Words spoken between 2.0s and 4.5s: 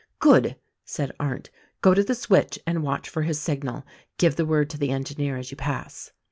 the switch and watch for his signal— give the